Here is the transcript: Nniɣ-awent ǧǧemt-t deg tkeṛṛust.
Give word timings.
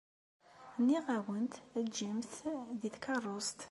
Nniɣ-awent 0.79 1.53
ǧǧemt-t 1.87 2.39
deg 2.81 2.93
tkeṛṛust. 2.95 3.57